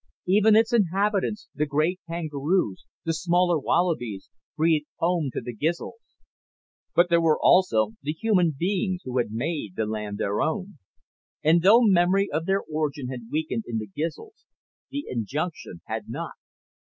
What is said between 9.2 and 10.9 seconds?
made the land their own.